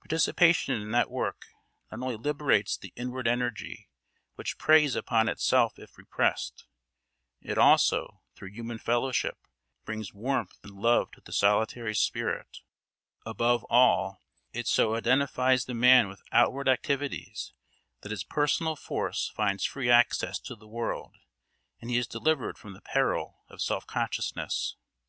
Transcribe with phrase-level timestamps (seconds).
[0.00, 1.46] Participation in that work
[1.92, 3.88] not only liberates the inward energy
[4.34, 6.66] which preys upon itself if repressed;
[7.40, 9.38] it also, through human fellowship,
[9.84, 12.58] brings warmth and love to the solitary spirit;
[13.24, 14.20] above all,
[14.52, 17.52] it so identifies the man with outward activities
[18.00, 21.14] that his personal force finds free access to the world,
[21.80, 24.74] and he is delivered from the peril of self consciousness.